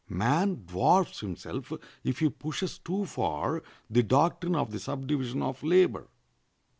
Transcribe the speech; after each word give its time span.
Man 0.09 0.65
dwarfs 0.65 1.19
himself 1.19 1.71
if 2.03 2.17
he 2.17 2.29
pushes 2.29 2.79
too 2.79 3.05
far 3.05 3.61
the 3.87 4.01
doctrine 4.01 4.55
of 4.55 4.71
the 4.71 4.79
subdivision 4.79 5.43
of 5.43 5.61
labor. 5.61 6.07